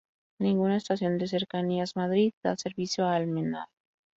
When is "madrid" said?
1.95-2.31